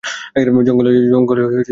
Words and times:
জঙ্গলে 0.67 0.89
একটা 0.91 1.07
বাড়ি 1.29 1.41
আছে। 1.49 1.61